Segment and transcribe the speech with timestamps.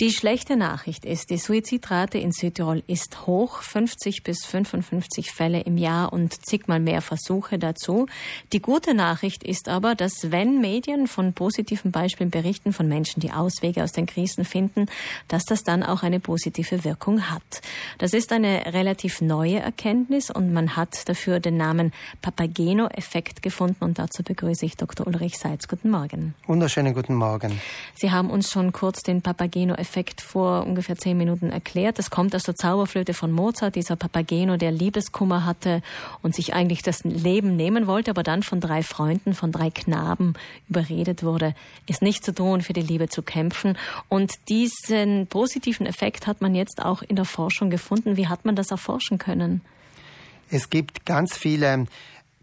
[0.00, 5.76] Die schlechte Nachricht ist, die Suizidrate in Südtirol ist hoch, 50 bis 55 Fälle im
[5.76, 8.06] Jahr und zigmal mehr Versuche dazu.
[8.52, 13.32] Die gute Nachricht ist aber, dass wenn Medien von positiven Beispielen berichten, von Menschen, die
[13.32, 14.86] Auswege aus den Krisen finden,
[15.26, 17.60] dass das dann auch eine positive Wirkung hat.
[17.98, 21.92] Das ist eine relativ neue Erkenntnis und man hat dafür den Namen
[22.22, 25.08] Papageno-Effekt gefunden und dazu begrüße ich Dr.
[25.08, 25.66] Ulrich Seitz.
[25.66, 26.36] Guten Morgen.
[26.46, 27.60] Wunderschönen guten Morgen.
[27.96, 31.98] Sie haben uns schon kurz den Papageno-Effekt Effekt vor ungefähr zehn Minuten erklärt.
[31.98, 35.80] Das kommt aus der Zauberflöte von Mozart, dieser Papageno, der Liebeskummer hatte
[36.20, 40.34] und sich eigentlich das Leben nehmen wollte, aber dann von drei Freunden, von drei Knaben
[40.68, 41.54] überredet wurde,
[41.88, 43.78] es nicht zu tun, für die Liebe zu kämpfen.
[44.10, 48.18] Und diesen positiven Effekt hat man jetzt auch in der Forschung gefunden.
[48.18, 49.62] Wie hat man das erforschen können?
[50.50, 51.86] Es gibt ganz viele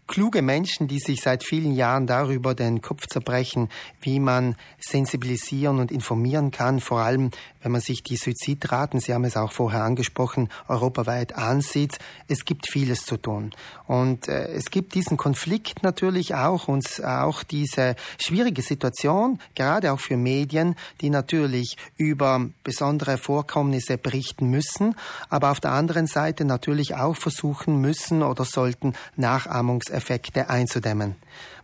[0.06, 3.68] kluge Menschen, die sich seit vielen Jahren darüber den Kopf zerbrechen,
[4.00, 7.30] wie man sensibilisieren und informieren kann, vor allem
[7.66, 11.98] wenn man sich die Suizidraten, Sie haben es auch vorher angesprochen, europaweit ansieht.
[12.28, 13.50] Es gibt vieles zu tun.
[13.88, 19.98] Und äh, es gibt diesen Konflikt natürlich auch und auch diese schwierige Situation, gerade auch
[19.98, 24.94] für Medien, die natürlich über besondere Vorkommnisse berichten müssen,
[25.28, 31.16] aber auf der anderen Seite natürlich auch versuchen müssen oder sollten Nachahmungs Effekte einzudämmen.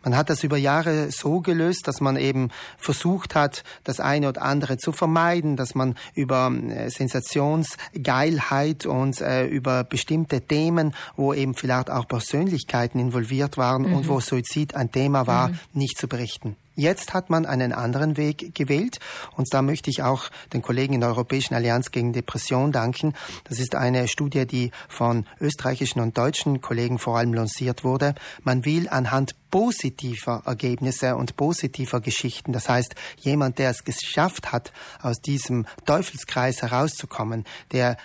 [0.05, 4.43] Man hat das über Jahre so gelöst, dass man eben versucht hat, das eine oder
[4.43, 11.55] andere zu vermeiden, dass man über äh, Sensationsgeilheit und äh, über bestimmte Themen, wo eben
[11.55, 13.95] vielleicht auch Persönlichkeiten involviert waren mhm.
[13.95, 15.59] und wo Suizid ein Thema war, mhm.
[15.73, 16.57] nicht zu berichten.
[16.75, 18.98] Jetzt hat man einen anderen Weg gewählt
[19.37, 23.12] und da möchte ich auch den Kollegen in der Europäischen Allianz gegen Depression danken.
[23.45, 28.14] Das ist eine Studie, die von österreichischen und deutschen Kollegen vor allem lanciert wurde.
[28.42, 34.73] Man will anhand positiver Ergebnisse und positiver Geschichten, das heißt jemand, der es geschafft hat,
[35.03, 37.98] aus diesem Teufelskreis herauszukommen, der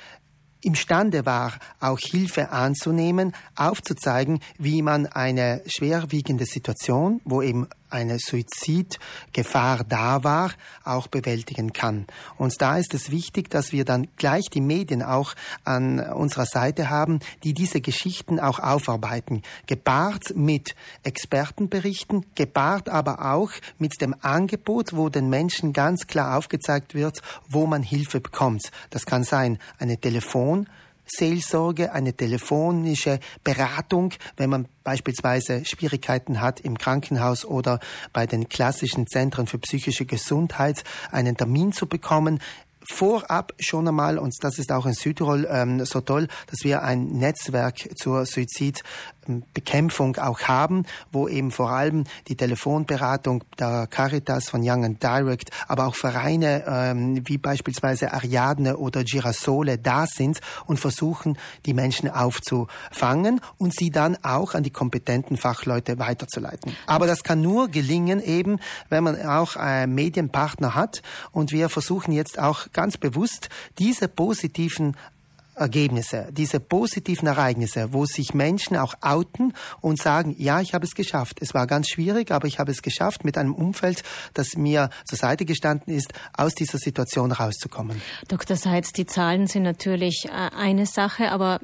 [0.61, 9.83] imstande war, auch Hilfe anzunehmen, aufzuzeigen, wie man eine schwerwiegende Situation, wo eben eine Suizidgefahr
[9.83, 10.51] da war,
[10.83, 12.05] auch bewältigen kann.
[12.37, 15.33] Und da ist es wichtig, dass wir dann gleich die Medien auch
[15.63, 23.51] an unserer Seite haben, die diese Geschichten auch aufarbeiten, gepaart mit Expertenberichten, gepaart aber auch
[23.77, 28.71] mit dem Angebot, wo den Menschen ganz klar aufgezeigt wird, wo man Hilfe bekommt.
[28.89, 30.67] Das kann sein eine Telefon
[31.09, 37.79] Seelsorge, eine telefonische Beratung, wenn man beispielsweise Schwierigkeiten hat im Krankenhaus oder
[38.13, 42.39] bei den klassischen Zentren für psychische Gesundheit einen Termin zu bekommen.
[42.89, 47.07] Vorab schon einmal, und das ist auch in Südtirol ähm, so toll, dass wir ein
[47.07, 48.25] Netzwerk zur
[49.27, 55.51] Suizidbekämpfung auch haben, wo eben vor allem die Telefonberatung der Caritas von Young and Direct,
[55.67, 62.09] aber auch Vereine ähm, wie beispielsweise Ariadne oder Girasole da sind und versuchen, die Menschen
[62.09, 66.75] aufzufangen und sie dann auch an die kompetenten Fachleute weiterzuleiten.
[66.85, 71.01] Aber das kann nur gelingen eben, wenn man auch äh, Medienpartner hat
[71.31, 74.95] und wir versuchen jetzt auch ganz bewusst diese positiven
[75.57, 80.95] Ergebnisse, diese positiven Ereignisse, wo sich Menschen auch outen und sagen, ja, ich habe es
[80.95, 81.39] geschafft.
[81.41, 84.03] Es war ganz schwierig, aber ich habe es geschafft, mit einem Umfeld,
[84.33, 88.01] das mir zur Seite gestanden ist, aus dieser Situation rauszukommen.
[88.27, 88.55] Dr.
[88.55, 91.59] Seitz, die Zahlen sind natürlich äh, eine Sache, aber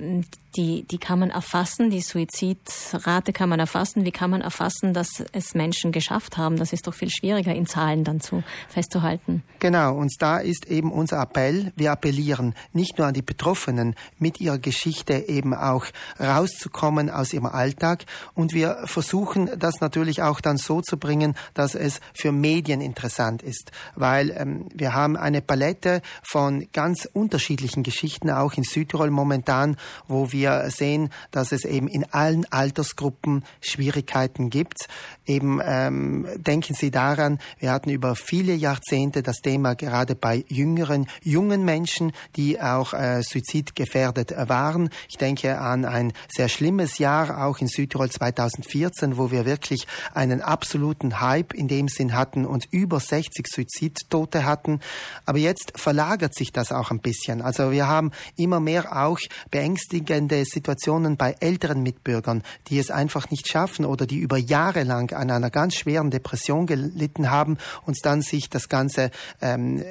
[0.56, 4.06] die, die kann man erfassen, die Suizidrate kann man erfassen.
[4.06, 6.58] Wie kann man erfassen, dass es Menschen geschafft haben?
[6.58, 9.44] Das ist doch viel schwieriger in Zahlen dann zu festzuhalten.
[9.60, 11.72] Genau, und da ist eben unser Appell.
[11.76, 15.86] Wir appellieren nicht nur an die Betroffenen, mit ihrer Geschichte eben auch
[16.20, 18.06] rauszukommen aus ihrem Alltag.
[18.34, 23.42] Und wir versuchen das natürlich auch dann so zu bringen, dass es für Medien interessant
[23.42, 23.72] ist.
[23.96, 29.78] Weil ähm, wir haben eine Palette von ganz unterschiedlichen Geschichten auch in Südtirol momentan,
[30.08, 34.90] wo wir wir sehen, dass es eben in allen Altersgruppen Schwierigkeiten gibt.
[35.26, 41.08] Eben ähm, denken Sie daran, wir hatten über viele Jahrzehnte das Thema gerade bei jüngeren,
[41.22, 44.90] jungen Menschen, die auch äh, suizidgefährdet waren.
[45.08, 50.42] Ich denke an ein sehr schlimmes Jahr, auch in Südtirol 2014, wo wir wirklich einen
[50.42, 54.82] absoluten Hype in dem Sinn hatten und über 60 Suizidtote hatten.
[55.26, 57.42] Aber jetzt verlagert sich das auch ein bisschen.
[57.42, 59.20] Also wir haben immer mehr auch
[59.52, 64.84] beängstigende spannende Situationen bei älteren Mitbürgern, die es einfach nicht schaffen oder die über Jahre
[64.84, 69.84] lang an einer ganz schweren Depression gelitten haben und dann sich das Ganze ähm,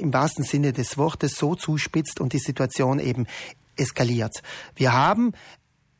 [0.00, 3.26] im wahrsten Sinne des Wortes so zuspitzt und die Situation eben
[3.76, 4.42] eskaliert.
[4.76, 5.32] Wir haben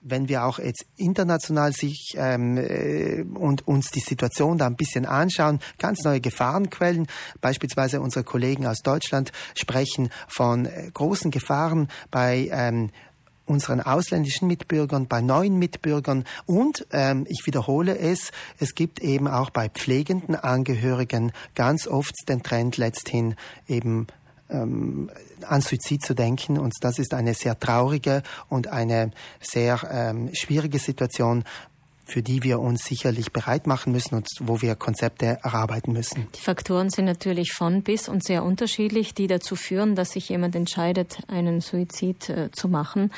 [0.00, 5.06] wenn wir auch jetzt international sich ähm, äh, und uns die Situation da ein bisschen
[5.06, 7.06] anschauen, ganz neue Gefahrenquellen,
[7.40, 12.90] beispielsweise unsere Kollegen aus Deutschland sprechen von äh, großen Gefahren bei ähm,
[13.48, 19.50] unseren ausländischen Mitbürgern, bei neuen Mitbürgern und ähm, ich wiederhole es, es gibt eben auch
[19.50, 23.34] bei pflegenden Angehörigen ganz oft den Trend letzthin
[23.66, 24.06] eben
[24.50, 25.10] ähm,
[25.46, 26.58] an Suizid zu denken.
[26.58, 29.10] Und das ist eine sehr traurige und eine
[29.40, 31.44] sehr ähm, schwierige Situation,
[32.08, 36.26] für die wir uns sicherlich bereit machen müssen und wo wir Konzepte erarbeiten müssen.
[36.34, 40.56] Die Faktoren sind natürlich von bis und sehr unterschiedlich, die dazu führen, dass sich jemand
[40.56, 43.12] entscheidet, einen Suizid äh, zu machen.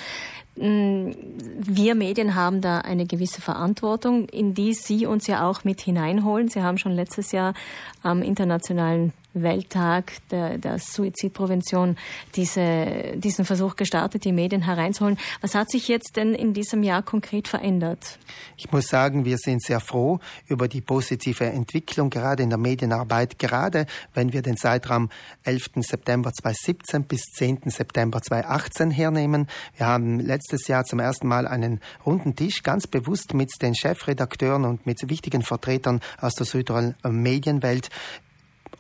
[0.57, 1.13] Mm,
[1.57, 6.49] wir Medien haben da eine gewisse Verantwortung, in die Sie uns ja auch mit hineinholen.
[6.49, 7.55] Sie haben schon letztes Jahr
[8.03, 11.97] am Internationalen Welttag der, der Suizidprävention
[12.37, 15.19] diese, diesen Versuch gestartet, die Medien hereinzuholen.
[15.41, 18.19] Was hat sich jetzt denn in diesem Jahr konkret verändert?
[18.57, 23.39] Ich muss sagen, wir sind sehr froh über die positive Entwicklung, gerade in der Medienarbeit,
[23.39, 25.11] gerade wenn wir den Zeitraum
[25.45, 25.71] 11.
[25.77, 27.61] September 2017 bis 10.
[27.67, 29.47] September 2018 hernehmen.
[29.77, 34.65] Wir haben letztes Jahr zum ersten Mal einen runden Tisch ganz bewusst mit den Chefredakteuren
[34.65, 37.91] und mit wichtigen Vertretern aus der Südtirol Medienwelt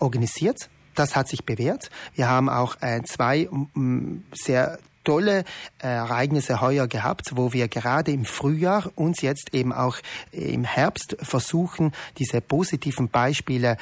[0.00, 0.69] organisiert.
[0.94, 1.91] Das hat sich bewährt.
[2.14, 3.49] Wir haben auch äh, zwei
[4.32, 5.44] sehr tolle
[5.82, 9.99] äh, Ereignisse heuer gehabt, wo wir gerade im Frühjahr uns jetzt eben auch
[10.32, 13.76] im Herbst versuchen, diese positiven Beispiele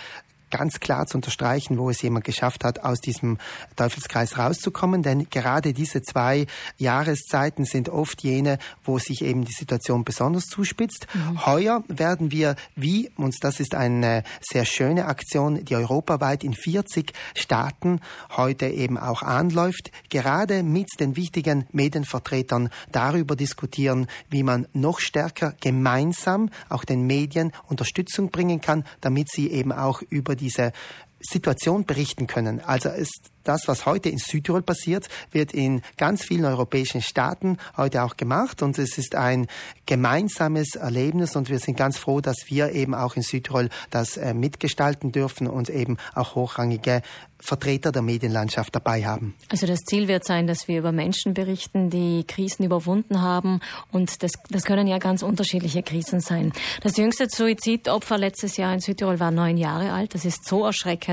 [0.50, 3.38] ganz klar zu unterstreichen, wo es jemand geschafft hat, aus diesem
[3.76, 5.02] Teufelskreis rauszukommen.
[5.02, 6.46] Denn gerade diese zwei
[6.76, 11.06] Jahreszeiten sind oft jene, wo sich eben die Situation besonders zuspitzt.
[11.14, 11.46] Mhm.
[11.46, 17.12] Heuer werden wir, wie, und das ist eine sehr schöne Aktion, die europaweit in 40
[17.34, 18.00] Staaten
[18.36, 25.54] heute eben auch anläuft, gerade mit den wichtigen Medienvertretern darüber diskutieren, wie man noch stärker
[25.60, 30.72] gemeinsam auch den Medien Unterstützung bringen kann, damit sie eben auch über diese
[31.20, 32.60] Situation berichten können.
[32.60, 38.02] Also ist das, was heute in Südtirol passiert, wird in ganz vielen europäischen Staaten heute
[38.02, 39.46] auch gemacht und es ist ein
[39.86, 44.34] gemeinsames Erlebnis und wir sind ganz froh, dass wir eben auch in Südtirol das äh,
[44.34, 47.00] mitgestalten dürfen und eben auch hochrangige
[47.40, 49.34] Vertreter der Medienlandschaft dabei haben.
[49.48, 53.60] Also das Ziel wird sein, dass wir über Menschen berichten, die Krisen überwunden haben
[53.92, 56.52] und das, das können ja ganz unterschiedliche Krisen sein.
[56.82, 60.14] Das jüngste Suizidopfer letztes Jahr in Südtirol war neun Jahre alt.
[60.14, 61.07] Das ist so erschreckend,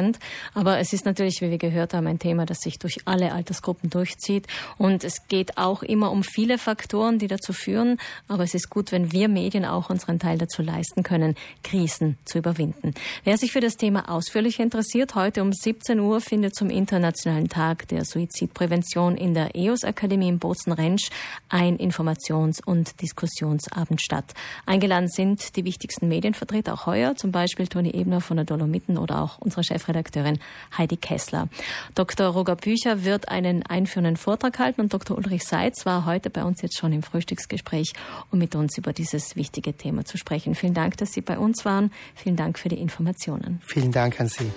[0.53, 3.89] aber es ist natürlich, wie wir gehört haben, ein Thema, das sich durch alle Altersgruppen
[3.89, 4.47] durchzieht.
[4.77, 7.97] Und es geht auch immer um viele Faktoren, die dazu führen.
[8.27, 12.37] Aber es ist gut, wenn wir Medien auch unseren Teil dazu leisten können, Krisen zu
[12.37, 12.93] überwinden.
[13.23, 17.87] Wer sich für das Thema ausführlich interessiert, heute um 17 Uhr findet zum Internationalen Tag
[17.87, 21.09] der Suizidprävention in der EOS Akademie in Bozen-Rentsch
[21.49, 24.33] ein Informations- und Diskussionsabend statt.
[24.65, 29.21] Eingeladen sind die wichtigsten Medienvertreter auch heuer, zum Beispiel Toni Ebner von der Dolomiten oder
[29.21, 30.39] auch unsere Chefredakteurin
[30.77, 31.49] Heidi Kessler.
[31.93, 32.15] Dr.
[32.15, 32.27] Dr.
[32.27, 35.17] Roger Bücher wird einen einführenden Vortrag halten und Dr.
[35.17, 37.93] Ulrich Seitz war heute bei uns jetzt schon im Frühstücksgespräch,
[38.31, 40.55] um mit uns über dieses wichtige Thema zu sprechen.
[40.55, 41.91] Vielen Dank, dass Sie bei uns waren.
[42.15, 43.61] Vielen Dank für die Informationen.
[43.65, 44.49] Vielen Dank an Sie.